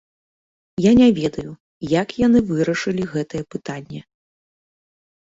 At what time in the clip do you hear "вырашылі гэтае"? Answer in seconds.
2.49-3.43